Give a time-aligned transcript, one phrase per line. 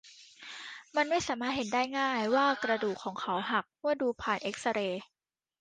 [0.95, 5.03] มันสามารถเห็นได้ง่ายว่ากระดูกของเขาหักเมื่อดูผ่านเอ็กซเรย์